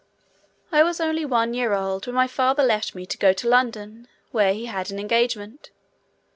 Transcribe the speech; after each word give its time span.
I 0.71 0.81
was 0.81 0.99
only 0.99 1.25
one 1.25 1.53
year 1.53 1.73
old 1.73 2.07
when 2.07 2.15
my 2.15 2.25
father 2.25 2.63
left 2.63 2.95
me 2.95 3.05
to 3.05 3.17
go 3.19 3.33
to 3.33 3.47
London, 3.47 4.07
where 4.31 4.51
he 4.55 4.65
had 4.65 4.89
an 4.89 4.97
engagement. 4.97 5.69